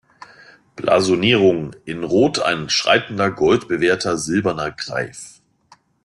Blasonierung: 0.75 1.75
"In 1.85 2.03
Rot 2.03 2.39
ein 2.41 2.69
schreitender, 2.69 3.29
goldbewehrter 3.29 4.17
silberner 4.17 4.71
Greif. 4.71 5.41